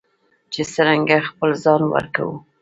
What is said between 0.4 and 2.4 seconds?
چې څرنګه خپل ځان ورکوو.